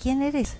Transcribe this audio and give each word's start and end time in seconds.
¿Quién 0.00 0.22
eres? 0.22 0.56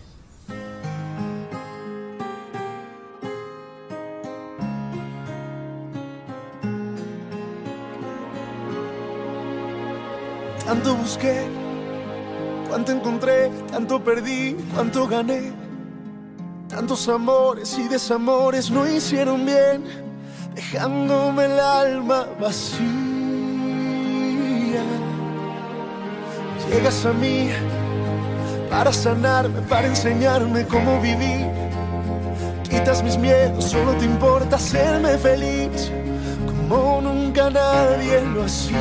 Tanto 10.66 10.96
busqué, 10.96 11.46
cuánto 12.68 12.92
encontré, 12.92 13.48
tanto 13.70 14.02
perdí, 14.02 14.56
cuánto 14.74 15.06
gané. 15.06 15.52
Tantos 16.68 17.08
amores 17.08 17.78
y 17.78 17.88
desamores 17.88 18.70
no 18.70 18.86
hicieron 18.86 19.46
bien, 19.46 19.84
dejándome 20.54 21.44
el 21.44 21.60
alma 21.60 22.26
vacía. 22.40 22.82
Llegas 26.70 27.06
a 27.06 27.12
mí 27.12 27.50
para 28.70 28.92
sanarme, 28.92 29.60
para 29.62 29.86
enseñarme 29.86 30.66
cómo 30.66 31.00
vivir. 31.00 31.46
Quitas 32.68 33.02
mis 33.02 33.16
miedos, 33.16 33.64
solo 33.64 33.92
te 33.94 34.04
importa 34.04 34.56
hacerme 34.56 35.16
feliz, 35.18 35.90
como 36.46 37.00
nunca 37.00 37.48
nadie 37.50 38.20
lo 38.34 38.44
hacía. 38.44 38.78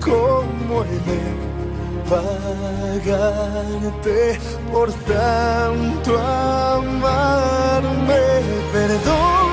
¿Cómo 0.00 0.84
he 0.84 0.98
de 1.08 1.20
pagarte 3.30 4.38
por 4.72 4.92
tanto 4.92 6.18
amarme? 6.18 8.20
Perdón, 8.72 9.50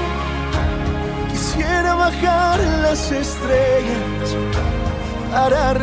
quisiera 1.30 1.96
bajar 1.96 2.60
las 2.82 3.12
estrellas 3.12 4.36
para 5.32 5.74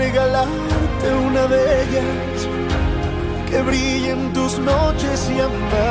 regalarte 1.07 1.15
una 1.15 1.47
de 1.47 1.83
ellas 1.83 2.49
que 3.51 3.63
brille 3.63 4.11
en 4.11 4.33
tus 4.33 4.59
noches 4.59 5.31
y 5.31 5.41
amaneceres. 5.41 5.87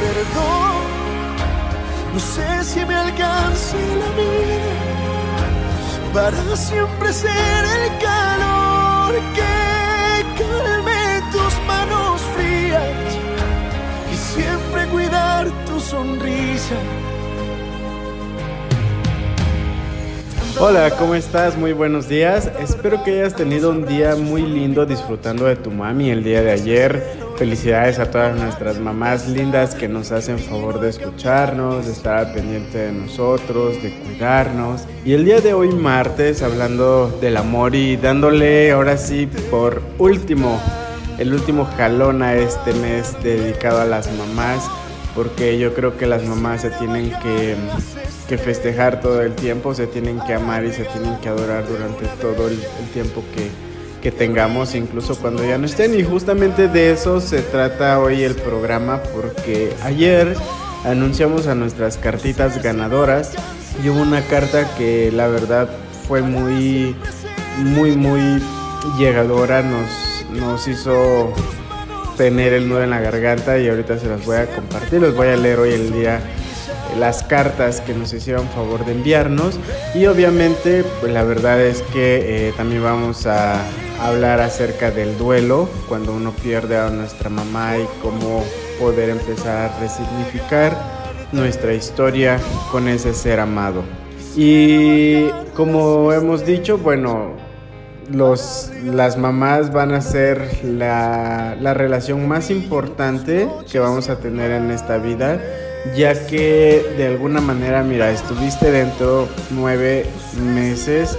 Perdón, 0.00 0.82
no 2.12 2.20
sé 2.20 2.64
si 2.64 2.84
me 2.84 2.94
alcance 2.94 3.76
la 3.76 4.10
vida 4.16 4.74
para 6.12 6.56
siempre 6.56 7.12
ser 7.12 7.64
el 7.64 7.98
calor 7.98 9.14
que 9.34 10.24
calme 10.38 11.22
tus 11.32 11.54
manos 11.66 12.20
frías 12.36 13.18
y 14.12 14.16
siempre 14.16 14.86
cuidar 14.86 15.50
tu 15.66 15.80
sonrisa. 15.80 16.76
Hola, 20.60 20.92
¿cómo 20.96 21.16
estás? 21.16 21.56
Muy 21.56 21.72
buenos 21.72 22.08
días. 22.08 22.48
Espero 22.60 23.02
que 23.02 23.10
hayas 23.10 23.34
tenido 23.34 23.70
un 23.70 23.86
día 23.86 24.14
muy 24.14 24.42
lindo 24.42 24.86
disfrutando 24.86 25.46
de 25.46 25.56
tu 25.56 25.72
mami 25.72 26.10
el 26.10 26.22
día 26.22 26.42
de 26.42 26.52
ayer. 26.52 27.18
Felicidades 27.36 27.98
a 27.98 28.08
todas 28.08 28.36
nuestras 28.36 28.78
mamás 28.78 29.28
lindas 29.28 29.74
que 29.74 29.88
nos 29.88 30.12
hacen 30.12 30.38
favor 30.38 30.78
de 30.78 30.90
escucharnos, 30.90 31.86
de 31.86 31.92
estar 31.92 32.32
pendiente 32.32 32.78
de 32.78 32.92
nosotros, 32.92 33.82
de 33.82 33.98
cuidarnos. 33.98 34.86
Y 35.04 35.14
el 35.14 35.24
día 35.24 35.40
de 35.40 35.54
hoy 35.54 35.70
martes 35.70 36.40
hablando 36.40 37.08
del 37.20 37.36
amor 37.36 37.74
y 37.74 37.96
dándole 37.96 38.70
ahora 38.70 38.96
sí 38.96 39.28
por 39.50 39.82
último, 39.98 40.62
el 41.18 41.34
último 41.34 41.64
jalón 41.64 42.22
a 42.22 42.34
este 42.34 42.72
mes 42.74 43.16
dedicado 43.24 43.80
a 43.80 43.86
las 43.86 44.08
mamás 44.12 44.70
porque 45.14 45.58
yo 45.58 45.74
creo 45.74 45.96
que 45.96 46.06
las 46.06 46.24
mamás 46.24 46.62
se 46.62 46.70
tienen 46.70 47.10
que, 47.22 47.54
que, 48.28 48.38
festejar 48.38 49.00
todo 49.00 49.22
el 49.22 49.34
tiempo, 49.34 49.74
se 49.74 49.86
tienen 49.86 50.20
que 50.26 50.34
amar 50.34 50.64
y 50.64 50.72
se 50.72 50.84
tienen 50.84 51.16
que 51.20 51.28
adorar 51.28 51.66
durante 51.68 52.06
todo 52.20 52.48
el, 52.48 52.58
tiempo 52.92 53.22
que, 53.34 53.50
que, 54.02 54.10
tengamos, 54.10 54.74
incluso 54.74 55.16
cuando 55.16 55.44
ya 55.44 55.56
no 55.58 55.66
estén. 55.66 55.98
Y 55.98 56.02
justamente 56.02 56.68
de 56.68 56.92
eso 56.92 57.20
se 57.20 57.42
trata 57.42 58.00
hoy 58.00 58.22
el 58.22 58.34
programa, 58.34 59.00
porque 59.14 59.72
ayer 59.84 60.34
anunciamos 60.84 61.46
a 61.46 61.54
nuestras 61.54 61.96
cartitas 61.96 62.62
ganadoras 62.62 63.32
y 63.82 63.88
hubo 63.88 64.02
una 64.02 64.20
carta 64.22 64.68
que 64.76 65.10
la 65.12 65.28
verdad 65.28 65.68
fue 66.06 66.22
muy, 66.22 66.94
muy, 67.58 67.96
muy 67.96 68.42
llegadora, 68.98 69.62
nos, 69.62 70.26
nos 70.38 70.68
hizo 70.68 71.32
tener 72.16 72.52
el 72.52 72.68
nudo 72.68 72.82
en 72.82 72.90
la 72.90 73.00
garganta 73.00 73.58
y 73.58 73.68
ahorita 73.68 73.98
se 73.98 74.08
las 74.08 74.24
voy 74.24 74.36
a 74.36 74.46
compartir. 74.46 75.00
Les 75.00 75.14
voy 75.14 75.28
a 75.28 75.36
leer 75.36 75.58
hoy 75.58 75.72
el 75.72 75.92
día 75.92 76.20
las 76.98 77.22
cartas 77.22 77.80
que 77.80 77.94
nos 77.94 78.12
hicieron 78.12 78.48
favor 78.48 78.84
de 78.84 78.92
enviarnos 78.92 79.58
y 79.94 80.06
obviamente 80.06 80.84
pues 81.00 81.12
la 81.12 81.24
verdad 81.24 81.60
es 81.60 81.82
que 81.92 82.48
eh, 82.48 82.52
también 82.56 82.84
vamos 82.84 83.26
a 83.26 83.60
hablar 84.00 84.40
acerca 84.40 84.90
del 84.90 85.16
duelo 85.18 85.68
cuando 85.88 86.12
uno 86.12 86.32
pierde 86.32 86.76
a 86.76 86.90
nuestra 86.90 87.30
mamá 87.30 87.78
y 87.78 87.86
cómo 88.00 88.44
poder 88.78 89.10
empezar 89.10 89.70
a 89.70 89.80
resignificar 89.80 90.76
nuestra 91.32 91.74
historia 91.74 92.38
con 92.70 92.88
ese 92.88 93.12
ser 93.14 93.40
amado. 93.40 93.82
Y 94.36 95.28
como 95.54 96.12
hemos 96.12 96.44
dicho, 96.44 96.78
bueno, 96.78 97.32
los, 98.10 98.70
las 98.84 99.16
mamás 99.16 99.72
van 99.72 99.92
a 99.92 100.00
ser 100.00 100.64
la, 100.64 101.56
la, 101.60 101.74
relación 101.74 102.26
más 102.28 102.50
importante 102.50 103.48
que 103.70 103.78
vamos 103.78 104.08
a 104.08 104.18
tener 104.18 104.50
en 104.50 104.70
esta 104.70 104.98
vida, 104.98 105.40
ya 105.96 106.26
que 106.26 106.84
de 106.96 107.06
alguna 107.06 107.40
manera, 107.40 107.82
mira, 107.82 108.10
estuviste 108.10 108.70
dentro 108.70 109.28
nueve 109.50 110.06
meses 110.54 111.18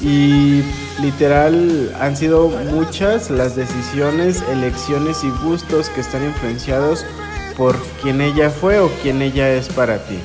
y 0.00 0.62
literal 1.00 1.94
han 2.00 2.16
sido 2.16 2.48
muchas 2.48 3.30
las 3.30 3.56
decisiones, 3.56 4.42
elecciones 4.50 5.24
y 5.24 5.30
gustos 5.44 5.88
que 5.90 6.00
están 6.00 6.24
influenciados 6.24 7.04
por 7.56 7.76
quien 8.02 8.20
ella 8.20 8.50
fue 8.50 8.78
o 8.78 8.90
quien 9.02 9.22
ella 9.22 9.52
es 9.52 9.68
para 9.68 9.98
ti. 9.98 10.18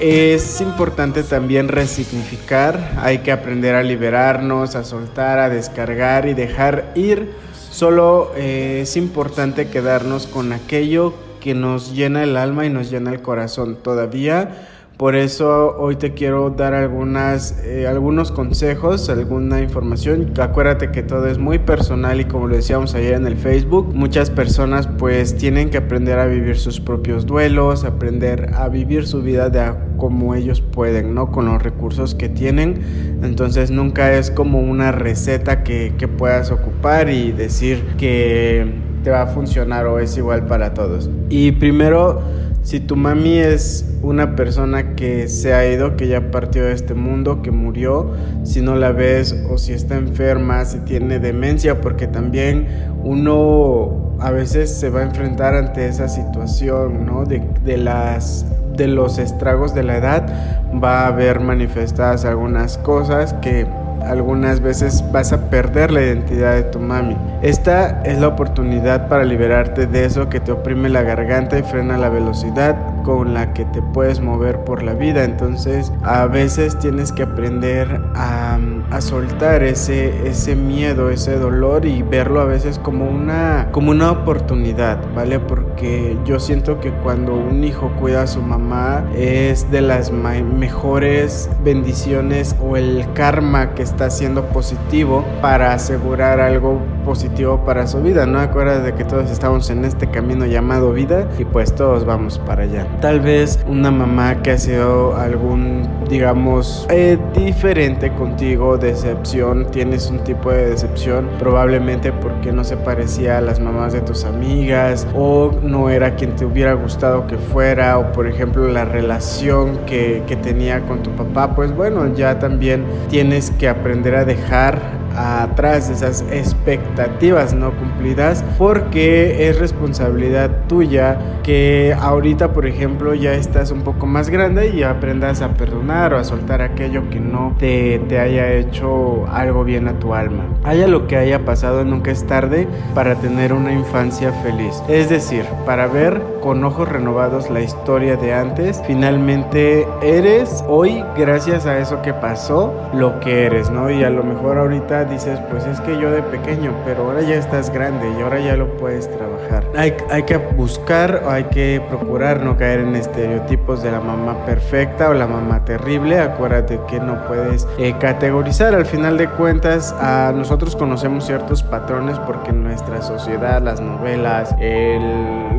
Es 0.00 0.60
importante 0.60 1.22
también 1.22 1.68
resignificar, 1.68 2.94
hay 2.98 3.18
que 3.18 3.30
aprender 3.30 3.76
a 3.76 3.82
liberarnos, 3.84 4.74
a 4.74 4.82
soltar, 4.82 5.38
a 5.38 5.48
descargar 5.48 6.26
y 6.26 6.34
dejar 6.34 6.90
ir. 6.96 7.32
Solo 7.70 8.32
eh, 8.36 8.80
es 8.82 8.96
importante 8.96 9.68
quedarnos 9.68 10.26
con 10.26 10.52
aquello 10.52 11.14
que 11.40 11.54
nos 11.54 11.92
llena 11.92 12.24
el 12.24 12.36
alma 12.36 12.66
y 12.66 12.70
nos 12.70 12.90
llena 12.90 13.12
el 13.12 13.22
corazón 13.22 13.76
todavía. 13.76 14.68
Por 14.96 15.16
eso 15.16 15.76
hoy 15.76 15.96
te 15.96 16.14
quiero 16.14 16.50
dar 16.50 16.72
algunas, 16.72 17.60
eh, 17.64 17.88
algunos 17.88 18.30
consejos, 18.30 19.10
alguna 19.10 19.60
información. 19.60 20.32
Acuérdate 20.38 20.92
que 20.92 21.02
todo 21.02 21.26
es 21.26 21.36
muy 21.36 21.58
personal 21.58 22.20
y 22.20 22.26
como 22.26 22.46
lo 22.46 22.54
decíamos 22.54 22.94
ayer 22.94 23.14
en 23.14 23.26
el 23.26 23.36
Facebook, 23.36 23.92
muchas 23.92 24.30
personas 24.30 24.86
pues 24.86 25.36
tienen 25.36 25.70
que 25.70 25.78
aprender 25.78 26.20
a 26.20 26.26
vivir 26.26 26.56
sus 26.56 26.78
propios 26.78 27.26
duelos, 27.26 27.82
aprender 27.82 28.52
a 28.54 28.68
vivir 28.68 29.04
su 29.08 29.20
vida 29.20 29.50
de 29.50 29.74
como 29.96 30.36
ellos 30.36 30.60
pueden, 30.60 31.12
¿no? 31.12 31.32
Con 31.32 31.46
los 31.46 31.60
recursos 31.60 32.14
que 32.14 32.28
tienen. 32.28 33.18
Entonces 33.24 33.72
nunca 33.72 34.12
es 34.12 34.30
como 34.30 34.60
una 34.60 34.92
receta 34.92 35.64
que, 35.64 35.94
que 35.98 36.06
puedas 36.06 36.52
ocupar 36.52 37.10
y 37.10 37.32
decir 37.32 37.82
que 37.98 38.72
te 39.02 39.10
va 39.10 39.22
a 39.22 39.26
funcionar 39.26 39.86
o 39.86 39.98
es 39.98 40.16
igual 40.16 40.46
para 40.46 40.72
todos. 40.72 41.10
Y 41.30 41.50
primero 41.50 42.22
si 42.64 42.80
tu 42.80 42.96
mami 42.96 43.38
es 43.38 43.84
una 44.02 44.34
persona 44.36 44.96
que 44.96 45.28
se 45.28 45.52
ha 45.52 45.70
ido, 45.70 45.96
que 45.96 46.08
ya 46.08 46.30
partió 46.30 46.64
de 46.64 46.72
este 46.72 46.94
mundo, 46.94 47.42
que 47.42 47.50
murió, 47.50 48.12
si 48.42 48.62
no 48.62 48.74
la 48.74 48.90
ves 48.90 49.36
o 49.50 49.58
si 49.58 49.74
está 49.74 49.96
enferma, 49.96 50.64
si 50.64 50.78
tiene 50.80 51.18
demencia, 51.18 51.82
porque 51.82 52.06
también 52.06 52.66
uno 53.02 54.16
a 54.18 54.30
veces 54.30 54.70
se 54.70 54.88
va 54.88 55.00
a 55.00 55.02
enfrentar 55.02 55.54
ante 55.54 55.86
esa 55.86 56.08
situación, 56.08 57.04
¿no? 57.04 57.26
De, 57.26 57.42
de 57.64 57.76
las 57.76 58.46
de 58.74 58.88
los 58.88 59.18
estragos 59.18 59.72
de 59.72 59.84
la 59.84 59.98
edad 59.98 60.60
va 60.82 61.02
a 61.02 61.06
haber 61.08 61.38
manifestadas 61.38 62.24
algunas 62.24 62.76
cosas 62.78 63.34
que 63.34 63.66
algunas 64.02 64.60
veces 64.60 65.04
vas 65.12 65.32
a 65.32 65.50
perder 65.50 65.90
la 65.90 66.02
identidad 66.02 66.54
de 66.54 66.64
tu 66.64 66.78
mami. 66.78 67.16
Esta 67.42 68.02
es 68.04 68.18
la 68.18 68.28
oportunidad 68.28 69.08
para 69.08 69.24
liberarte 69.24 69.86
de 69.86 70.04
eso 70.04 70.28
que 70.28 70.40
te 70.40 70.52
oprime 70.52 70.88
la 70.88 71.02
garganta 71.02 71.58
y 71.58 71.62
frena 71.62 71.98
la 71.98 72.08
velocidad 72.08 72.76
con 73.04 73.34
la 73.34 73.52
que 73.52 73.64
te 73.66 73.80
puedes 73.80 74.20
mover 74.20 74.64
por 74.64 74.82
la 74.82 74.94
vida. 74.94 75.22
Entonces 75.22 75.92
a 76.02 76.26
veces 76.26 76.76
tienes 76.80 77.12
que 77.12 77.22
aprender 77.22 78.00
a, 78.16 78.58
a, 78.90 79.00
soltar 79.00 79.62
ese, 79.62 80.26
ese 80.26 80.56
miedo, 80.56 81.10
ese 81.10 81.38
dolor 81.38 81.86
y 81.86 82.02
verlo 82.02 82.40
a 82.40 82.46
veces 82.46 82.80
como 82.80 83.08
una, 83.08 83.68
como 83.70 83.92
una 83.92 84.10
oportunidad, 84.10 84.98
¿vale? 85.14 85.38
Porque 85.38 86.18
yo 86.24 86.40
siento 86.40 86.80
que 86.80 86.90
cuando 86.90 87.34
un 87.34 87.62
hijo 87.62 87.92
cuida 88.00 88.22
a 88.22 88.26
su 88.26 88.42
mamá 88.42 89.04
es 89.14 89.70
de 89.70 89.82
las 89.82 90.10
mejores 90.10 91.50
bendiciones 91.62 92.56
o 92.60 92.76
el 92.76 93.06
karma 93.14 93.74
que 93.74 93.82
está 93.82 94.10
siendo 94.10 94.46
positivo 94.46 95.24
para 95.40 95.72
asegurar 95.74 96.40
algo 96.40 96.80
positivo 97.04 97.64
para 97.64 97.86
su 97.86 98.00
vida, 98.00 98.26
¿no? 98.26 98.40
Acuerdas 98.40 98.82
de 98.82 98.94
que 98.94 99.04
todos 99.04 99.30
estamos 99.30 99.68
en 99.70 99.84
este 99.84 100.10
camino 100.10 100.46
llamado 100.46 100.92
vida 100.92 101.28
y 101.38 101.44
pues 101.44 101.74
todos 101.74 102.04
vamos 102.04 102.38
para 102.38 102.62
allá. 102.62 102.86
Tal 103.00 103.20
vez 103.20 103.58
una 103.68 103.90
mamá 103.90 104.42
que 104.42 104.52
ha 104.52 104.58
sido 104.58 105.16
algún 105.16 105.88
digamos, 106.08 106.86
eh, 106.90 107.18
diferente 107.34 108.12
contigo, 108.12 108.78
decepción, 108.78 109.66
tienes 109.70 110.10
un 110.10 110.18
tipo 110.20 110.50
de 110.50 110.70
decepción, 110.70 111.28
probablemente 111.38 112.12
porque 112.12 112.52
no 112.52 112.64
se 112.64 112.76
parecía 112.76 113.38
a 113.38 113.40
las 113.40 113.60
mamás 113.60 113.92
de 113.92 114.00
tus 114.00 114.24
amigas 114.24 115.06
o 115.14 115.50
no 115.62 115.90
era 115.90 116.16
quien 116.16 116.36
te 116.36 116.44
hubiera 116.44 116.74
gustado 116.74 117.26
que 117.26 117.36
fuera 117.36 117.98
o 117.98 118.12
por 118.12 118.26
ejemplo 118.26 118.68
la 118.68 118.84
relación 118.84 119.78
que, 119.86 120.22
que 120.26 120.36
tenía 120.36 120.80
con 120.82 121.02
tu 121.02 121.10
papá, 121.10 121.54
pues 121.54 121.74
bueno, 121.74 122.14
ya 122.14 122.38
también 122.38 122.84
tienes 123.08 123.50
que 123.52 123.68
aprender 123.68 124.14
a 124.14 124.24
dejar 124.24 125.03
atrás 125.16 125.88
de 125.88 125.94
esas 125.94 126.22
expectativas 126.30 127.54
no 127.54 127.72
cumplidas 127.72 128.44
porque 128.58 129.48
es 129.48 129.58
responsabilidad 129.58 130.50
tuya 130.68 131.18
que 131.42 131.94
ahorita 131.98 132.52
por 132.52 132.66
ejemplo 132.66 133.14
ya 133.14 133.34
estás 133.34 133.70
un 133.70 133.82
poco 133.82 134.06
más 134.06 134.30
grande 134.30 134.70
y 134.70 134.82
aprendas 134.82 135.42
a 135.42 135.50
perdonar 135.54 136.14
o 136.14 136.18
a 136.18 136.24
soltar 136.24 136.62
aquello 136.62 137.08
que 137.10 137.20
no 137.20 137.54
te, 137.58 137.98
te 138.08 138.18
haya 138.18 138.52
hecho 138.52 139.26
algo 139.28 139.64
bien 139.64 139.88
a 139.88 139.98
tu 139.98 140.14
alma. 140.14 140.44
Haya 140.64 140.86
lo 140.86 141.06
que 141.06 141.16
haya 141.16 141.44
pasado, 141.44 141.84
nunca 141.84 142.10
es 142.10 142.26
tarde 142.26 142.66
para 142.94 143.16
tener 143.16 143.52
una 143.52 143.72
infancia 143.72 144.32
feliz. 144.42 144.82
Es 144.88 145.08
decir, 145.08 145.44
para 145.66 145.86
ver 145.86 146.22
con 146.40 146.64
ojos 146.64 146.88
renovados 146.88 147.50
la 147.50 147.60
historia 147.60 148.16
de 148.16 148.34
antes, 148.34 148.82
finalmente 148.86 149.86
eres 150.02 150.64
hoy 150.68 151.02
gracias 151.16 151.66
a 151.66 151.78
eso 151.78 152.02
que 152.02 152.12
pasó 152.12 152.72
lo 152.92 153.20
que 153.20 153.46
eres, 153.46 153.70
¿no? 153.70 153.90
Y 153.90 154.04
a 154.04 154.10
lo 154.10 154.22
mejor 154.22 154.58
ahorita 154.58 155.03
dices, 155.04 155.38
pues 155.50 155.66
es 155.66 155.80
que 155.80 155.98
yo 155.98 156.10
de 156.10 156.22
pequeño, 156.22 156.72
pero 156.84 157.04
ahora 157.04 157.22
ya 157.22 157.36
estás 157.36 157.70
grande 157.70 158.10
y 158.18 158.22
ahora 158.22 158.40
ya 158.40 158.56
lo 158.56 158.76
puedes 158.76 159.10
trabajar. 159.10 159.64
Hay, 159.76 159.94
hay 160.10 160.22
que 160.24 160.36
buscar 160.36 161.22
o 161.24 161.30
hay 161.30 161.44
que 161.44 161.82
procurar 161.88 162.40
no 162.42 162.56
caer 162.56 162.80
en 162.80 162.96
estereotipos 162.96 163.82
de 163.82 163.90
la 163.90 164.00
mamá 164.00 164.44
perfecta 164.44 165.10
o 165.10 165.14
la 165.14 165.26
mamá 165.26 165.64
terrible. 165.64 166.20
Acuérdate 166.20 166.80
que 166.88 167.00
no 167.00 167.26
puedes 167.26 167.66
eh, 167.78 167.94
categorizar. 167.98 168.74
Al 168.74 168.86
final 168.86 169.16
de 169.16 169.28
cuentas, 169.28 169.94
a 169.98 170.32
nosotros 170.34 170.76
conocemos 170.76 171.26
ciertos 171.26 171.62
patrones 171.62 172.18
porque 172.20 172.52
nuestra 172.52 173.02
sociedad, 173.02 173.62
las 173.62 173.80
novelas, 173.80 174.54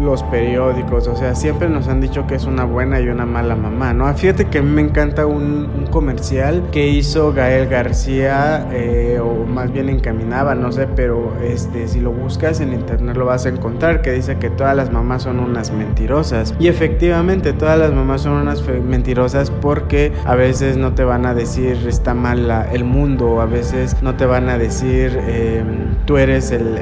los 0.02 0.24
periódicos, 0.24 1.08
o 1.08 1.16
sea, 1.16 1.36
siempre 1.36 1.70
nos 1.70 1.88
han 1.88 2.02
dicho 2.02 2.28
que 2.28 2.36
es 2.36 2.46
una 2.46 2.66
buena 2.66 3.00
y 3.00 3.08
una 3.08 3.26
mala 3.26 3.56
mamá, 3.56 3.94
¿no? 3.94 4.14
Fíjate 4.14 4.46
que 4.46 4.60
a 4.60 4.62
mí 4.62 4.70
me 4.70 4.82
encanta 4.82 5.26
un, 5.26 5.86
comercial 5.92 6.64
que 6.72 6.88
hizo 6.88 7.32
Gael 7.32 7.68
García 7.70 8.68
eh, 8.72 9.20
o 9.22 9.46
más 9.46 9.72
bien 9.72 9.90
encaminaba, 9.90 10.54
no 10.56 10.72
sé, 10.72 10.88
pero 10.96 11.34
este, 11.42 11.88
si 11.88 12.02
lo 12.02 12.12
buscas 12.12 12.60
en 12.60 12.74
internet 12.74 13.16
lo 13.16 13.26
vas 13.26 13.46
a 13.46 13.50
encontrar, 13.50 14.02
que 14.02 14.12
dice 14.12 14.38
que 14.38 14.50
todas 14.50 14.76
las 14.76 14.92
mamás 14.92 15.24
son 15.24 15.40
unas 15.40 15.72
mentirosas. 15.72 16.54
Y 16.60 16.68
efectivamente, 16.68 17.54
todas 17.54 17.80
las 17.80 17.94
mamás 17.94 18.22
son 18.22 18.34
unas 18.34 18.62
mentirosas 18.68 19.52
porque 19.52 20.12
a 20.26 20.36
veces 20.36 20.76
no 20.78 20.94
te 20.94 21.04
van 21.04 21.26
a 21.26 21.34
decir 21.34 21.78
está 21.88 22.14
mal 22.14 22.68
el 22.72 22.84
mundo, 22.84 23.42
a 23.42 23.46
veces 23.46 23.96
no 24.02 24.16
te 24.16 24.26
van 24.26 24.50
a 24.50 24.58
decir 24.58 25.18
em, 25.28 25.96
tú 26.06 26.18
eres 26.18 26.52
el 26.52 26.78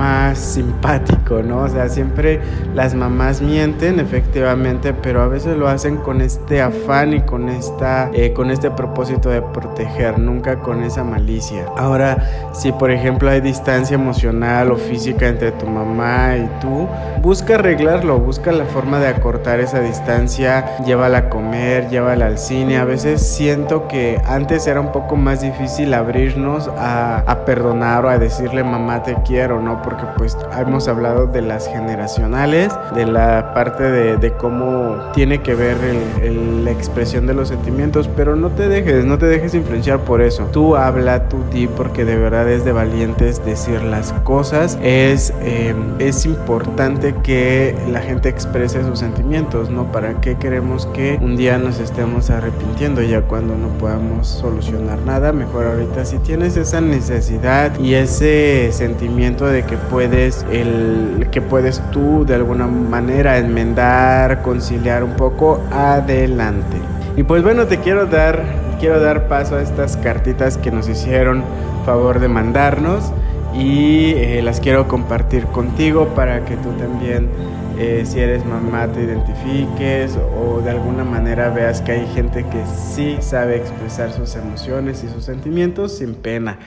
más 0.00 0.38
simpático, 0.38 1.42
¿no? 1.42 1.58
O 1.64 1.68
sea, 1.68 1.90
siempre 1.90 2.40
las 2.74 2.94
mamás 2.94 3.42
mienten, 3.42 4.00
efectivamente, 4.00 4.94
pero 4.94 5.20
a 5.20 5.28
veces 5.28 5.58
lo 5.58 5.68
hacen 5.68 5.98
con 5.98 6.22
este 6.22 6.62
afán 6.62 7.12
y 7.12 7.20
con, 7.20 7.50
esta, 7.50 8.10
eh, 8.14 8.32
con 8.32 8.50
este 8.50 8.70
propósito 8.70 9.28
de 9.28 9.42
proteger, 9.42 10.18
nunca 10.18 10.60
con 10.60 10.82
esa 10.82 11.04
malicia. 11.04 11.66
Ahora, 11.76 12.50
si 12.54 12.72
por 12.72 12.90
ejemplo 12.90 13.28
hay 13.28 13.42
distancia 13.42 13.94
emocional 13.94 14.72
o 14.72 14.76
física 14.76 15.28
entre 15.28 15.52
tu 15.52 15.66
mamá 15.66 16.34
y 16.38 16.48
tú, 16.62 16.88
busca 17.20 17.56
arreglarlo, 17.56 18.18
busca 18.18 18.52
la 18.52 18.64
forma 18.64 19.00
de 19.00 19.08
acortar 19.08 19.60
esa 19.60 19.80
distancia, 19.80 20.78
llévala 20.86 21.18
a 21.18 21.28
comer, 21.28 21.90
llévala 21.90 22.24
al 22.24 22.38
cine. 22.38 22.78
A 22.78 22.84
veces 22.84 23.20
siento 23.20 23.86
que 23.86 24.18
antes 24.26 24.66
era 24.66 24.80
un 24.80 24.92
poco 24.92 25.16
más 25.16 25.42
difícil 25.42 25.92
abrirnos 25.92 26.68
a, 26.68 27.18
a 27.18 27.44
perdonar 27.44 28.06
o 28.06 28.08
a 28.08 28.16
decirle 28.16 28.64
mamá 28.64 29.02
te 29.02 29.14
quiero, 29.26 29.60
¿no? 29.60 29.82
Porque 29.90 30.06
pues 30.16 30.36
hemos 30.56 30.86
hablado 30.88 31.26
de 31.26 31.42
las 31.42 31.66
generacionales, 31.66 32.72
de 32.94 33.06
la 33.06 33.52
parte 33.54 33.82
de, 33.82 34.32
cómo 34.38 34.96
tiene 35.12 35.42
que 35.42 35.54
ver 35.54 35.76
la 36.64 36.70
expresión 36.70 37.26
de 37.26 37.34
los 37.34 37.48
sentimientos, 37.48 38.08
pero 38.14 38.36
no 38.36 38.50
te 38.50 38.68
dejes, 38.68 39.04
no 39.04 39.18
te 39.18 39.26
dejes 39.26 39.54
influenciar 39.54 40.00
por 40.00 40.22
eso. 40.22 40.44
Tú 40.52 40.76
habla, 40.76 41.28
tú 41.28 41.38
di, 41.52 41.66
porque 41.66 42.04
de 42.04 42.16
verdad 42.16 42.48
es 42.48 42.64
de 42.64 42.72
valientes 42.72 43.44
decir 43.44 43.82
las 43.82 44.12
cosas. 44.24 44.78
Es, 44.82 45.34
em, 45.42 45.76
es 45.98 46.24
importante 46.24 47.14
que 47.22 47.74
la 47.90 48.00
gente 48.00 48.28
exprese 48.28 48.84
sus 48.84 49.00
sentimientos, 49.00 49.68
¿no? 49.70 49.90
¿Para 49.90 50.20
qué 50.20 50.36
queremos 50.36 50.86
que 50.86 51.18
un 51.20 51.36
día 51.36 51.58
nos 51.58 51.80
estemos 51.80 52.30
arrepintiendo 52.30 53.02
ya 53.02 53.22
cuando 53.22 53.56
no 53.56 53.68
podamos 53.78 54.28
solucionar 54.28 55.00
nada? 55.00 55.32
Mejor 55.32 55.66
ahorita 55.66 56.04
si 56.04 56.18
tienes 56.18 56.56
esa 56.56 56.80
necesidad 56.80 57.78
y 57.80 57.94
ese 57.94 58.70
sentimiento 58.72 59.46
de 59.46 59.64
que 59.70 59.76
puedes, 59.76 60.44
el, 60.50 61.28
que 61.30 61.40
puedes 61.40 61.80
tú 61.92 62.24
de 62.26 62.34
alguna 62.34 62.66
manera 62.66 63.38
enmendar, 63.38 64.42
conciliar 64.42 65.04
un 65.04 65.14
poco, 65.14 65.62
adelante. 65.70 66.76
Y 67.16 67.22
pues 67.22 67.44
bueno, 67.44 67.66
te 67.68 67.78
quiero 67.78 68.06
dar, 68.06 68.42
quiero 68.80 69.00
dar 69.00 69.28
paso 69.28 69.54
a 69.54 69.62
estas 69.62 69.96
cartitas 69.96 70.58
que 70.58 70.72
nos 70.72 70.88
hicieron 70.88 71.44
favor 71.86 72.18
de 72.18 72.26
mandarnos 72.26 73.12
y 73.54 74.12
eh, 74.16 74.42
las 74.42 74.58
quiero 74.58 74.88
compartir 74.88 75.44
contigo 75.46 76.08
para 76.16 76.44
que 76.44 76.56
tú 76.56 76.72
también, 76.72 77.28
eh, 77.78 78.02
si 78.04 78.18
eres 78.18 78.44
mamá, 78.44 78.88
te 78.88 79.04
identifiques 79.04 80.18
o 80.36 80.60
de 80.62 80.70
alguna 80.70 81.04
manera 81.04 81.48
veas 81.50 81.80
que 81.80 81.92
hay 81.92 82.06
gente 82.08 82.44
que 82.44 82.64
sí 82.66 83.18
sabe 83.20 83.56
expresar 83.56 84.10
sus 84.12 84.34
emociones 84.34 85.04
y 85.04 85.08
sus 85.08 85.24
sentimientos 85.24 85.96
sin 85.96 86.14
pena. 86.14 86.58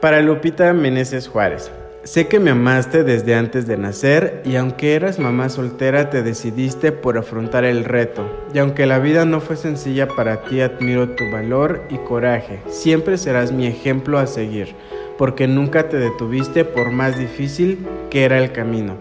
Para 0.00 0.22
Lupita 0.22 0.72
Meneses 0.72 1.28
Juárez. 1.28 1.70
Sé 2.04 2.26
que 2.26 2.40
me 2.40 2.52
amaste 2.52 3.04
desde 3.04 3.34
antes 3.34 3.66
de 3.66 3.76
nacer 3.76 4.40
y 4.46 4.56
aunque 4.56 4.94
eras 4.94 5.18
mamá 5.18 5.50
soltera 5.50 6.08
te 6.08 6.22
decidiste 6.22 6.90
por 6.90 7.18
afrontar 7.18 7.64
el 7.64 7.84
reto. 7.84 8.24
Y 8.54 8.60
aunque 8.60 8.86
la 8.86 8.98
vida 8.98 9.26
no 9.26 9.40
fue 9.42 9.56
sencilla 9.56 10.08
para 10.08 10.42
ti, 10.44 10.62
admiro 10.62 11.10
tu 11.10 11.30
valor 11.30 11.82
y 11.90 11.98
coraje. 11.98 12.60
Siempre 12.70 13.18
serás 13.18 13.52
mi 13.52 13.66
ejemplo 13.66 14.18
a 14.18 14.26
seguir, 14.26 14.74
porque 15.18 15.46
nunca 15.46 15.90
te 15.90 15.98
detuviste 15.98 16.64
por 16.64 16.90
más 16.92 17.18
difícil 17.18 17.86
que 18.08 18.24
era 18.24 18.38
el 18.38 18.52
camino. 18.52 18.96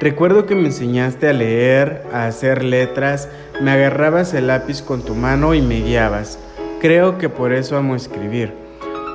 Recuerdo 0.00 0.46
que 0.46 0.54
me 0.54 0.68
enseñaste 0.68 1.28
a 1.28 1.34
leer, 1.34 2.04
a 2.14 2.24
hacer 2.24 2.64
letras, 2.64 3.28
me 3.60 3.72
agarrabas 3.72 4.32
el 4.32 4.46
lápiz 4.46 4.80
con 4.80 5.04
tu 5.04 5.14
mano 5.14 5.52
y 5.52 5.60
me 5.60 5.82
guiabas. 5.82 6.38
Creo 6.80 7.18
que 7.18 7.28
por 7.28 7.52
eso 7.52 7.76
amo 7.76 7.94
escribir 7.94 8.69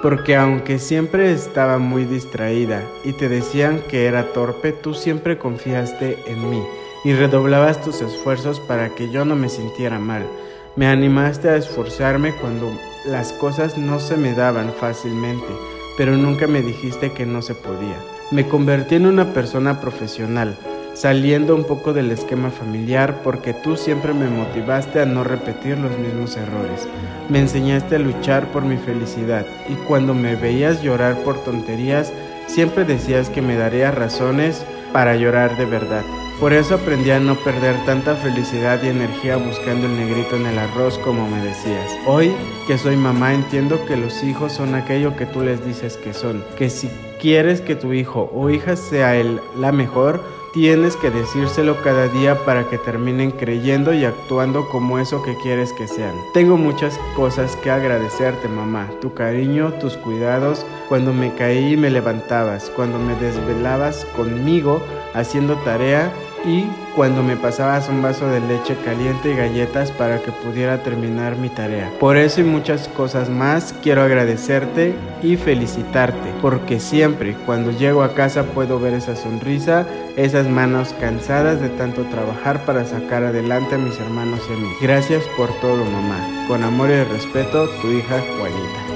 porque 0.05 0.35
aunque 0.35 0.77
siempre 0.77 1.31
estaba 1.31 1.79
muy 1.79 2.05
distraída 2.05 2.83
y 3.03 3.13
te 3.13 3.27
decían 3.27 3.81
que 3.89 4.05
era 4.05 4.33
torpe, 4.33 4.71
tú 4.71 4.93
siempre 4.93 5.39
confiaste 5.39 6.19
en 6.27 6.47
mí 6.47 6.61
y 7.03 7.13
redoblabas 7.13 7.81
tus 7.81 8.03
esfuerzos 8.03 8.59
para 8.59 8.89
que 8.89 9.09
yo 9.09 9.25
no 9.25 9.35
me 9.35 9.49
sintiera 9.49 9.97
mal. 9.97 10.27
Me 10.75 10.85
animaste 10.85 11.49
a 11.49 11.55
esforzarme 11.55 12.35
cuando 12.39 12.71
las 13.07 13.33
cosas 13.33 13.79
no 13.79 13.99
se 13.99 14.15
me 14.15 14.35
daban 14.35 14.71
fácilmente, 14.79 15.51
pero 15.97 16.15
nunca 16.15 16.45
me 16.45 16.61
dijiste 16.61 17.11
que 17.13 17.25
no 17.25 17.41
se 17.41 17.55
podía. 17.55 17.97
Me 18.29 18.47
convertí 18.47 18.93
en 18.93 19.07
una 19.07 19.33
persona 19.33 19.81
profesional 19.81 20.55
saliendo 20.95 21.53
un 21.55 21.65
poco 21.65 21.93
del 21.93 22.09
esquema 22.11 22.49
familiar 22.49 23.21
porque 23.21 23.53
tú 23.53 23.75
siempre 23.75 24.13
me 24.13 24.29
motivaste 24.29 25.01
a 25.01 25.05
no 25.05 25.23
repetir 25.23 25.77
los 25.77 25.97
mismos 25.99 26.37
errores. 26.37 26.87
Me 27.29 27.39
enseñaste 27.39 27.97
a 27.97 27.99
luchar 27.99 28.47
por 28.51 28.63
mi 28.63 28.77
felicidad 28.77 29.45
y 29.69 29.73
cuando 29.87 30.13
me 30.13 30.35
veías 30.35 30.81
llorar 30.81 31.15
por 31.23 31.43
tonterías, 31.43 32.13
siempre 32.47 32.85
decías 32.85 33.29
que 33.29 33.41
me 33.41 33.57
darías 33.57 33.93
razones 33.93 34.65
para 34.93 35.15
llorar 35.17 35.57
de 35.57 35.65
verdad. 35.65 36.03
Por 36.39 36.53
eso 36.53 36.75
aprendí 36.75 37.11
a 37.11 37.19
no 37.19 37.35
perder 37.35 37.75
tanta 37.85 38.15
felicidad 38.15 38.81
y 38.83 38.87
energía 38.87 39.37
buscando 39.37 39.87
el 39.87 39.95
negrito 39.95 40.35
en 40.35 40.45
el 40.45 40.59
arroz 40.59 40.97
como 40.99 41.27
me 41.29 41.41
decías. 41.41 41.91
Hoy 42.05 42.33
que 42.67 42.77
soy 42.77 42.95
mamá 42.95 43.33
entiendo 43.33 43.85
que 43.85 43.97
los 43.97 44.23
hijos 44.23 44.53
son 44.53 44.75
aquello 44.75 45.15
que 45.15 45.25
tú 45.25 45.41
les 45.41 45.65
dices 45.65 45.97
que 45.97 46.13
son, 46.13 46.43
que 46.57 46.69
si 46.69 46.89
quieres 47.21 47.61
que 47.61 47.75
tu 47.75 47.93
hijo 47.93 48.29
o 48.33 48.49
hija 48.49 48.75
sea 48.75 49.15
el 49.15 49.39
la 49.57 49.71
mejor, 49.71 50.21
tienes 50.55 50.95
que 50.95 51.11
decírselo 51.11 51.81
cada 51.83 52.07
día 52.07 52.45
para 52.45 52.69
que 52.69 52.77
terminen 52.77 53.31
creyendo 53.31 53.93
y 53.93 54.05
actuando 54.05 54.69
como 54.69 54.99
eso 54.99 55.21
que 55.21 55.35
quieres 55.35 55.73
que 55.73 55.85
sean. 55.85 56.15
Tengo 56.33 56.55
muchas 56.55 56.97
cosas 57.13 57.57
que 57.57 57.69
agradecerte, 57.69 58.47
mamá. 58.47 58.89
Tu 59.01 59.13
cariño, 59.13 59.73
tus 59.73 59.97
cuidados, 59.97 60.65
cuando 60.87 61.11
me 61.11 61.35
caí 61.35 61.75
me 61.75 61.89
levantabas, 61.89 62.71
cuando 62.73 62.97
me 62.99 63.15
desvelabas 63.15 64.05
conmigo 64.15 64.81
haciendo 65.13 65.57
tarea 65.57 66.09
y 66.45 66.65
cuando 66.95 67.23
me 67.23 67.35
pasabas 67.35 67.89
un 67.89 68.01
vaso 68.01 68.27
de 68.27 68.39
leche 68.39 68.75
caliente 68.85 69.31
y 69.31 69.35
galletas 69.35 69.91
para 69.91 70.21
que 70.21 70.31
pudiera 70.31 70.83
terminar 70.83 71.35
mi 71.35 71.49
tarea. 71.49 71.91
Por 71.99 72.17
eso 72.17 72.41
y 72.41 72.43
muchas 72.43 72.87
cosas 72.87 73.29
más 73.29 73.73
quiero 73.81 74.03
agradecerte 74.03 74.95
y 75.21 75.35
felicitarte, 75.35 76.33
porque 76.41 76.79
siempre 76.79 77.35
cuando 77.45 77.71
llego 77.71 78.03
a 78.03 78.13
casa 78.13 78.43
puedo 78.43 78.79
ver 78.79 78.93
esa 78.93 79.15
sonrisa, 79.15 79.85
esas 80.15 80.47
manos 80.47 80.95
cansadas 80.99 81.59
de 81.59 81.69
tanto 81.69 82.03
trabajar 82.03 82.63
para 82.65 82.85
sacar 82.85 83.23
adelante 83.23 83.75
a 83.75 83.79
mis 83.79 83.99
hermanos 83.99 84.39
y 84.49 84.53
a 84.53 84.57
mí. 84.57 84.69
Gracias 84.81 85.23
por 85.35 85.49
todo, 85.59 85.83
mamá. 85.83 86.45
Con 86.47 86.63
amor 86.63 86.89
y 86.89 87.03
respeto, 87.03 87.67
tu 87.81 87.91
hija 87.91 88.21
Juanita. 88.37 88.95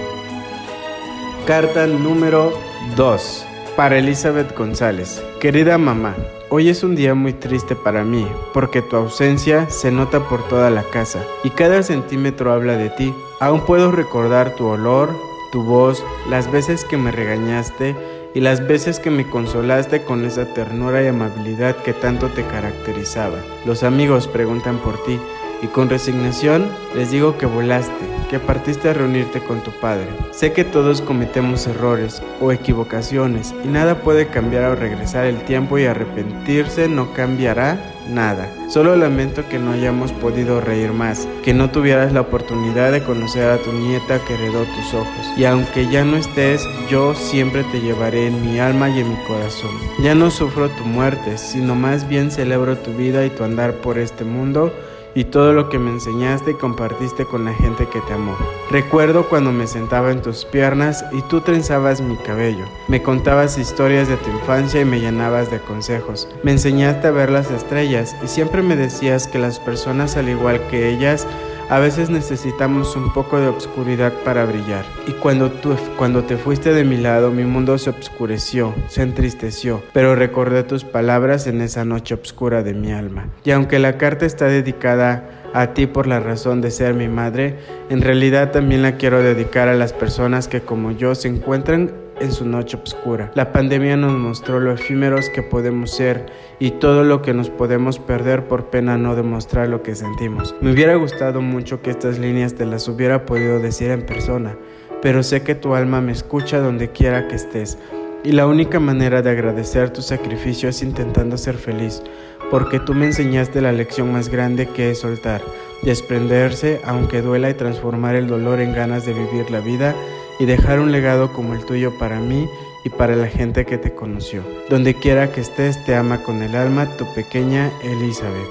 Carta 1.46 1.88
número 1.88 2.54
2. 2.96 3.49
Para 3.80 3.98
Elizabeth 3.98 4.58
González. 4.58 5.24
Querida 5.40 5.78
mamá, 5.78 6.14
Hoy 6.50 6.68
es 6.68 6.84
un 6.84 6.98
día 6.98 7.16
muy 7.16 7.32
triste 7.32 7.78
para 7.78 8.04
mí, 8.04 8.28
porque 8.54 8.82
tu 8.82 8.98
ausencia 8.98 9.70
se 9.70 9.90
nota 9.90 10.28
por 10.28 10.46
toda 10.50 10.70
la 10.70 10.84
casa 10.84 11.24
y 11.46 11.50
cada 11.52 11.82
centímetro 11.82 12.52
habla 12.52 12.76
de 12.76 12.90
ti. 12.90 13.14
Aún 13.40 13.62
puedo 13.62 13.90
recordar 13.94 14.54
tu 14.56 14.66
olor, 14.66 15.16
tu 15.54 15.64
voz, 15.64 16.04
las 16.30 16.52
veces 16.52 16.84
que 16.84 16.98
me 16.98 17.12
regañaste 17.14 17.96
y 18.36 18.42
las 18.42 18.68
veces 18.68 19.00
que 19.00 19.12
me 19.12 19.30
consolaste 19.30 20.04
con 20.04 20.26
esa 20.26 20.54
ternura 20.54 21.02
y 21.02 21.08
amabilidad 21.08 21.78
que 21.78 21.94
tanto 21.94 22.28
te 22.28 22.44
caracterizaba. 22.44 23.38
Los 23.66 23.84
amigos 23.84 24.28
preguntan 24.28 24.80
por 24.80 25.02
ti 25.06 25.18
y 25.62 25.68
con 25.68 25.90
resignación 25.90 26.68
les 26.96 27.12
digo 27.12 27.38
que 27.38 27.46
volaste, 27.46 27.94
que 28.30 28.40
partiste 28.40 28.90
a 28.90 28.94
reunirte 28.94 29.40
con 29.40 29.62
tu 29.62 29.72
Padre. 29.72 30.08
Sé 30.32 30.54
que 30.54 30.64
todos 30.64 31.02
cometemos 31.02 31.68
errores 31.68 32.22
o 32.40 32.52
equivocaciones 32.52 33.54
y 33.64 33.68
nada 33.68 33.96
puede 33.96 34.28
cambiar 34.28 34.72
o 34.72 34.76
regresar 34.76 35.26
el 35.26 35.44
tiempo 35.44 35.78
y 35.78 35.86
arrepentirse 35.86 36.88
no 36.88 37.14
cambiará 37.14 37.78
nada. 38.10 38.50
Solo 38.70 38.96
lamento 38.96 39.48
que 39.50 39.60
no 39.60 39.72
hayamos 39.72 40.12
podido 40.14 40.62
reír 40.62 40.92
más, 40.92 41.28
que 41.44 41.54
no 41.54 41.70
tuvieras 41.70 42.12
la 42.12 42.22
oportunidad 42.22 42.92
de 42.92 43.04
conocer 43.04 43.50
a 43.50 43.58
tu 43.58 43.72
nieta 43.72 44.20
que 44.26 44.34
heredó 44.34 44.64
tus 44.64 44.94
ojos. 44.94 45.38
Y 45.38 45.46
aunque 45.46 45.90
ya 45.90 46.04
no 46.04 46.18
estés, 46.18 46.68
yo 46.90 47.16
siempre 47.16 47.64
te 47.72 47.82
llevaré 47.82 48.28
en 48.28 48.42
mi 48.42 48.60
alma 48.60 48.90
y 48.90 49.00
en 49.00 49.10
mi 49.10 49.24
corazón. 49.26 49.72
Ya 50.02 50.16
no 50.16 50.32
sufro 50.32 50.70
tu 50.70 50.84
muerte, 50.86 51.38
sino 51.38 51.76
más 51.76 52.08
bien 52.08 52.32
celebro 52.32 52.78
tu 52.78 52.94
vida 52.94 53.26
y 53.26 53.30
tu 53.30 53.44
andar 53.44 53.74
por 53.74 53.98
este 53.98 54.24
mundo 54.24 54.74
y 55.20 55.26
todo 55.26 55.52
lo 55.52 55.68
que 55.68 55.80
me 55.80 55.92
enseñaste 55.92 56.52
y 56.52 56.54
compartiste 56.54 57.26
con 57.26 57.44
la 57.44 57.54
gente 57.54 57.90
que 57.90 58.00
te 58.00 58.14
amó. 58.14 58.38
Recuerdo 58.72 59.28
cuando 59.28 59.52
me 59.52 59.68
sentaba 59.68 60.12
en 60.12 60.22
tus 60.22 60.46
piernas 60.46 61.04
y 61.12 61.22
tú 61.24 61.42
trenzabas 61.42 62.00
mi 62.00 62.16
cabello. 62.16 62.64
Me 62.88 63.04
contabas 63.04 63.58
historias 63.58 64.08
de 64.08 64.16
tu 64.16 64.30
infancia 64.30 64.80
y 64.80 64.86
me 64.86 65.02
llenabas 65.02 65.52
de 65.52 65.60
consejos. 65.60 66.30
Me 66.42 66.52
enseñaste 66.52 67.08
a 67.08 67.12
ver 67.12 67.32
las 67.32 67.52
estrellas 67.52 68.16
y 68.24 68.28
siempre 68.28 68.62
me 68.62 68.78
decías 68.78 69.28
que 69.28 69.40
las 69.40 69.60
personas 69.60 70.16
al 70.16 70.30
igual 70.30 70.66
que 70.68 70.88
ellas 70.88 71.28
a 71.70 71.78
veces 71.80 72.10
necesitamos 72.10 72.96
un 72.96 73.14
poco 73.14 73.40
de 73.40 73.48
obscuridad 73.48 74.12
para 74.26 74.44
brillar. 74.46 74.84
Y 75.08 75.12
cuando, 75.14 75.52
tú, 75.52 75.76
cuando 75.98 76.24
te 76.24 76.36
fuiste 76.36 76.74
de 76.74 76.84
mi 76.84 76.98
lado, 76.98 77.30
mi 77.30 77.44
mundo 77.44 77.78
se 77.78 77.92
obscureció, 77.92 78.74
se 78.88 79.04
entristeció, 79.04 79.84
pero 79.94 80.16
recordé 80.16 80.64
tus 80.64 80.84
palabras 80.84 81.46
en 81.46 81.62
esa 81.62 81.86
noche 81.86 82.16
oscura 82.16 82.64
de 82.64 82.74
mi 82.74 82.92
alma. 82.92 83.28
Y 83.44 83.52
aunque 83.52 83.78
la 83.78 83.98
carta 83.98 84.26
está 84.26 84.46
dedicada 84.46 85.30
a 85.54 85.74
ti 85.74 85.86
por 85.86 86.08
la 86.08 86.20
razón 86.20 86.62
de 86.62 86.72
ser 86.72 86.96
mi 86.96 87.08
madre, 87.08 87.58
en 87.90 88.02
realidad 88.02 88.52
también 88.52 88.82
la 88.82 88.98
quiero 88.98 89.22
dedicar 89.22 89.68
a 89.68 89.76
las 89.76 89.94
personas 89.94 90.48
que 90.48 90.62
como 90.62 90.92
yo 90.92 91.14
se 91.14 91.28
encuentran 91.28 91.92
en 92.20 92.32
su 92.32 92.46
noche 92.46 92.78
oscura. 92.84 93.32
La 93.36 93.52
pandemia 93.52 93.98
nos 93.98 94.14
mostró 94.14 94.60
lo 94.60 94.72
efímeros 94.72 95.30
que 95.30 95.44
podemos 95.44 95.92
ser 95.92 96.26
y 96.60 96.72
todo 96.72 97.04
lo 97.04 97.22
que 97.22 97.34
nos 97.34 97.50
podemos 97.50 98.00
perder 98.00 98.48
por 98.48 98.66
pena 98.66 98.98
no 98.98 99.16
demostrar 99.16 99.68
lo 99.70 99.84
que 99.84 99.96
sentimos. 99.96 100.56
Me 100.62 100.72
hubiera 100.72 100.96
gustado 100.96 101.42
mucho 101.42 101.82
que 101.82 101.92
estas 101.92 102.20
líneas 102.20 102.56
te 102.56 102.66
las 102.66 102.88
hubiera 102.88 103.26
podido 103.26 103.60
decir 103.60 103.92
en 103.92 104.06
persona, 104.06 104.58
pero 105.02 105.24
sé 105.24 105.44
que 105.44 105.56
tu 105.56 105.76
alma 105.76 106.02
me 106.02 106.12
escucha 106.12 106.60
donde 106.60 106.90
quiera 106.90 107.28
que 107.28 107.36
estés. 107.36 107.78
Y 108.24 108.34
la 108.34 108.48
única 108.48 108.82
manera 108.82 109.22
de 109.22 109.30
agradecer 109.30 109.92
tu 109.92 110.02
sacrificio 110.02 110.68
es 110.68 110.82
intentando 110.84 111.38
ser 111.38 111.56
feliz, 111.56 112.04
porque 112.52 112.80
tú 112.80 112.94
me 112.94 113.06
enseñaste 113.06 113.62
la 113.62 113.72
lección 113.72 114.12
más 114.12 114.28
grande 114.28 114.68
que 114.68 114.92
es 114.92 115.00
soltar, 115.00 115.42
desprenderse 115.84 116.82
aunque 116.84 117.22
duela 117.22 117.50
y 117.50 117.54
transformar 117.54 118.16
el 118.16 118.28
dolor 118.28 118.60
en 118.60 118.74
ganas 118.74 119.06
de 119.06 119.14
vivir 119.14 119.50
la 119.50 119.62
vida 119.62 119.96
y 120.40 120.46
dejar 120.46 120.80
un 120.80 120.92
legado 120.92 121.32
como 121.34 121.54
el 121.54 121.66
tuyo 121.66 121.98
para 121.98 122.20
mí 122.20 122.50
y 122.84 122.90
para 122.90 123.16
la 123.16 123.28
gente 123.28 123.66
que 123.66 123.78
te 123.78 123.94
conoció. 123.94 124.42
Donde 124.70 124.94
quiera 124.94 125.32
que 125.32 125.42
estés, 125.42 125.84
te 125.86 125.96
ama 125.96 126.24
con 126.24 126.42
el 126.42 126.56
alma 126.56 126.98
tu 126.98 127.06
pequeña 127.14 127.70
Elizabeth. 127.84 128.48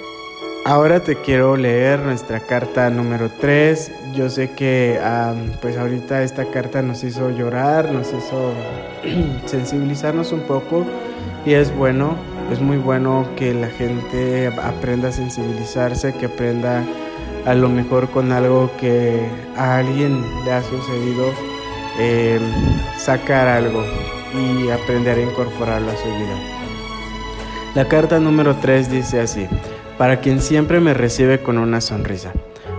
Ahora 0.65 1.01
te 1.01 1.17
quiero 1.17 1.57
leer 1.57 2.01
nuestra 2.01 2.41
carta 2.41 2.91
número 2.91 3.31
3. 3.41 3.91
Yo 4.15 4.29
sé 4.29 4.51
que 4.51 5.01
pues 5.63 5.79
ahorita 5.79 6.23
esta 6.23 6.45
carta 6.51 6.83
nos 6.83 7.05
hizo 7.05 7.31
llorar, 7.31 7.91
nos 7.91 8.09
hizo 8.09 8.53
sensibilizarnos 9.47 10.33
un 10.33 10.41
poco 10.41 10.85
y 11.47 11.55
es 11.55 11.75
bueno, 11.75 12.17
es 12.53 12.61
muy 12.61 12.77
bueno 12.77 13.27
que 13.35 13.55
la 13.55 13.69
gente 13.69 14.49
aprenda 14.63 15.09
a 15.09 15.13
sensibilizarse, 15.13 16.13
que 16.15 16.27
aprenda 16.27 16.85
a 17.47 17.55
lo 17.55 17.71
mejor 17.71 18.11
con 18.11 18.31
algo 18.31 18.71
que 18.79 19.27
a 19.57 19.79
alguien 19.79 20.23
le 20.45 20.53
ha 20.53 20.63
sucedido 20.63 21.33
Em, 22.01 22.41
sacar 22.97 23.49
algo 23.49 23.83
y 24.33 24.71
aprender 24.71 25.19
a 25.19 25.21
incorporarlo 25.21 25.91
a 25.91 25.97
su 25.97 26.05
vida. 26.05 26.39
La 27.75 27.89
carta 27.89 28.21
número 28.21 28.55
3 28.55 28.89
dice 28.89 29.21
así, 29.21 29.49
para 29.99 30.21
quien 30.21 30.41
siempre 30.41 30.79
me 30.79 30.95
recibe 30.95 31.43
con 31.43 31.59
una 31.59 31.81
sonrisa. 31.81 32.33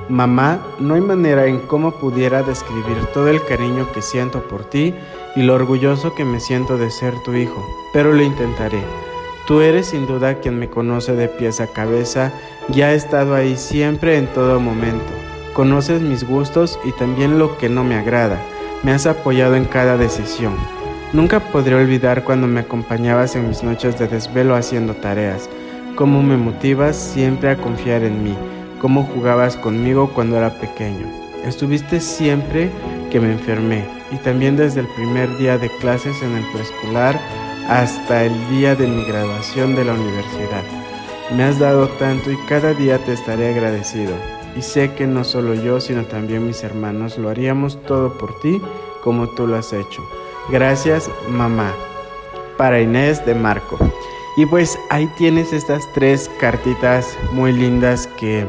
Mamá, 0.07 0.65
no 0.79 0.93
hay 0.93 1.01
manera 1.01 1.47
en 1.47 1.59
cómo 1.59 1.91
pudiera 1.91 2.43
describir 2.43 2.95
todo 3.13 3.27
el 3.27 3.43
cariño 3.43 3.91
que 3.91 4.01
siento 4.01 4.41
por 4.47 4.63
ti 4.63 4.95
y 5.35 5.43
lo 5.43 5.53
orgulloso 5.53 6.15
que 6.15 6.23
me 6.23 6.39
siento 6.39 6.77
de 6.77 6.89
ser 6.89 7.13
tu 7.25 7.33
hijo, 7.33 7.61
pero 7.91 8.13
lo 8.13 8.23
intentaré. 8.23 8.81
Tú 9.45 9.59
eres 9.59 9.87
sin 9.87 10.07
duda 10.07 10.35
quien 10.35 10.57
me 10.57 10.69
conoce 10.69 11.13
de 11.13 11.27
pies 11.27 11.59
a 11.59 11.67
cabeza 11.67 12.31
y 12.73 12.83
ha 12.83 12.93
estado 12.93 13.35
ahí 13.35 13.57
siempre 13.57 14.17
en 14.17 14.27
todo 14.27 14.61
momento. 14.61 15.11
Conoces 15.53 16.01
mis 16.01 16.23
gustos 16.23 16.79
y 16.85 16.93
también 16.93 17.37
lo 17.37 17.57
que 17.57 17.67
no 17.67 17.83
me 17.83 17.95
agrada 17.95 18.39
me 18.83 18.91
has 18.91 19.05
apoyado 19.05 19.55
en 19.55 19.65
cada 19.65 19.97
decisión. 19.97 20.55
Nunca 21.11 21.39
podré 21.39 21.75
olvidar 21.75 22.23
cuando 22.23 22.47
me 22.47 22.61
acompañabas 22.61 23.35
en 23.35 23.47
mis 23.47 23.63
noches 23.63 23.97
de 23.97 24.07
desvelo 24.07 24.55
haciendo 24.55 24.93
tareas, 24.93 25.49
cómo 25.95 26.21
me 26.21 26.37
motivas 26.37 26.95
siempre 26.95 27.49
a 27.49 27.57
confiar 27.57 28.03
en 28.03 28.23
mí, 28.23 28.35
cómo 28.79 29.03
jugabas 29.03 29.57
conmigo 29.57 30.11
cuando 30.13 30.37
era 30.37 30.51
pequeño. 30.51 31.07
Estuviste 31.43 31.99
siempre 31.99 32.69
que 33.11 33.19
me 33.19 33.31
enfermé 33.31 33.85
y 34.11 34.17
también 34.17 34.55
desde 34.55 34.81
el 34.81 34.87
primer 34.87 35.35
día 35.37 35.57
de 35.57 35.69
clases 35.79 36.21
en 36.21 36.35
el 36.35 36.45
preescolar 36.51 37.19
hasta 37.67 38.23
el 38.23 38.49
día 38.49 38.75
de 38.75 38.87
mi 38.87 39.03
graduación 39.03 39.75
de 39.75 39.85
la 39.85 39.93
universidad. 39.93 40.63
Me 41.35 41.43
has 41.43 41.59
dado 41.59 41.87
tanto 41.87 42.31
y 42.31 42.37
cada 42.47 42.73
día 42.73 42.97
te 42.99 43.13
estaré 43.13 43.49
agradecido 43.49 44.38
y 44.55 44.61
sé 44.61 44.93
que 44.93 45.07
no 45.07 45.23
solo 45.23 45.53
yo, 45.53 45.79
sino 45.79 46.03
también 46.03 46.45
mis 46.45 46.63
hermanos 46.63 47.17
lo 47.17 47.29
haríamos 47.29 47.81
todo 47.83 48.17
por 48.17 48.39
ti 48.39 48.61
como 49.03 49.29
tú 49.29 49.47
lo 49.47 49.55
has 49.55 49.73
hecho. 49.73 50.03
Gracias, 50.49 51.09
mamá. 51.29 51.73
Para 52.57 52.81
Inés 52.81 53.25
de 53.25 53.35
Marco. 53.35 53.77
Y 54.37 54.45
pues 54.45 54.77
ahí 54.89 55.07
tienes 55.17 55.53
estas 55.53 55.83
tres 55.93 56.29
cartitas 56.39 57.17
muy 57.31 57.51
lindas 57.51 58.07
que 58.19 58.45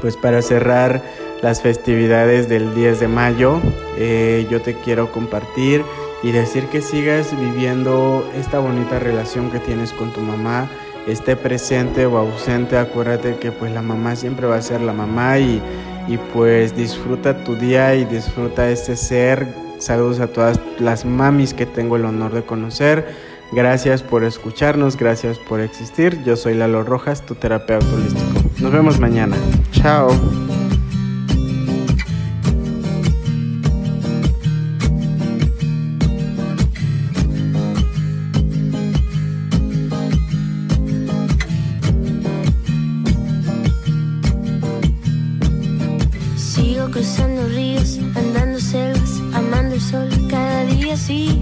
pues 0.00 0.16
para 0.16 0.42
cerrar 0.42 1.02
las 1.42 1.62
festividades 1.62 2.48
del 2.48 2.74
10 2.74 3.00
de 3.00 3.08
mayo 3.08 3.60
eh, 3.98 4.46
yo 4.50 4.60
te 4.62 4.74
quiero 4.74 5.10
compartir 5.12 5.84
y 6.22 6.32
decir 6.32 6.66
que 6.68 6.80
sigas 6.80 7.38
viviendo 7.38 8.26
esta 8.34 8.58
bonita 8.58 8.98
relación 8.98 9.50
que 9.50 9.58
tienes 9.58 9.92
con 9.92 10.12
tu 10.12 10.20
mamá 10.20 10.68
esté 11.06 11.36
presente 11.36 12.06
o 12.06 12.18
ausente, 12.18 12.76
acuérdate 12.76 13.36
que 13.36 13.52
pues 13.52 13.72
la 13.72 13.82
mamá 13.82 14.16
siempre 14.16 14.46
va 14.46 14.56
a 14.56 14.62
ser 14.62 14.80
la 14.80 14.92
mamá 14.92 15.38
y, 15.38 15.62
y 16.08 16.18
pues 16.34 16.76
disfruta 16.76 17.44
tu 17.44 17.54
día 17.56 17.94
y 17.94 18.04
disfruta 18.04 18.68
este 18.70 18.96
ser. 18.96 19.46
Saludos 19.78 20.20
a 20.20 20.28
todas 20.28 20.58
las 20.78 21.04
mamis 21.04 21.54
que 21.54 21.66
tengo 21.66 21.96
el 21.96 22.04
honor 22.04 22.32
de 22.32 22.42
conocer. 22.42 23.06
Gracias 23.52 24.02
por 24.02 24.24
escucharnos, 24.24 24.96
gracias 24.96 25.38
por 25.38 25.60
existir. 25.60 26.22
Yo 26.24 26.36
soy 26.36 26.54
Lalo 26.54 26.82
Rojas, 26.82 27.24
tu 27.24 27.34
terapeuta 27.34 27.86
holístico. 27.94 28.50
Nos 28.58 28.72
vemos 28.72 28.98
mañana. 28.98 29.36
Chao. 29.72 30.08